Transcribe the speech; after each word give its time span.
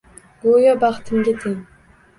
Go’yo 0.45 0.73
baxtimga 0.85 1.37
teng 1.45 1.65